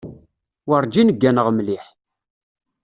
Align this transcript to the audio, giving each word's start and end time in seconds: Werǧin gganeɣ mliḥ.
Werǧin 0.69 1.13
gganeɣ 1.15 1.47
mliḥ. 1.57 1.85